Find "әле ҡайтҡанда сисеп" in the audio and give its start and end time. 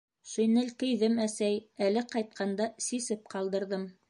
1.91-3.33